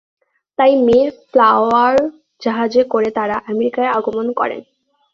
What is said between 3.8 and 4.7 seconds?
আগমন করেন।